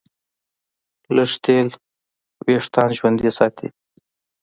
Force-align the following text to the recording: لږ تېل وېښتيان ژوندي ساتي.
لږ 1.15 1.31
تېل 1.43 1.67
وېښتيان 2.45 2.89
ژوندي 2.97 3.29
ساتي. 3.37 3.67